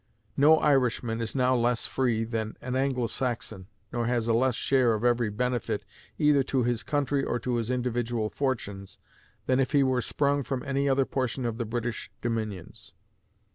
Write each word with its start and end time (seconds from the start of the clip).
No 0.35 0.57
Irishman 0.57 1.21
is 1.21 1.35
now 1.35 1.53
less 1.53 1.85
free 1.85 2.23
than 2.23 2.57
an 2.59 2.75
Anglo 2.75 3.05
Saxon, 3.05 3.67
nor 3.93 4.07
has 4.07 4.27
a 4.27 4.33
less 4.33 4.55
share 4.55 4.95
of 4.95 5.03
every 5.05 5.29
benefit 5.29 5.85
either 6.17 6.41
to 6.41 6.63
his 6.63 6.81
country 6.81 7.23
or 7.23 7.37
to 7.37 7.57
his 7.57 7.69
individual 7.69 8.31
fortunes 8.31 8.97
than 9.45 9.59
if 9.59 9.73
he 9.73 9.83
were 9.83 10.01
sprung 10.01 10.41
from 10.41 10.63
any 10.63 10.89
other 10.89 11.05
portion 11.05 11.45
of 11.45 11.59
the 11.59 11.65
British 11.65 12.09
dominions. 12.19 12.93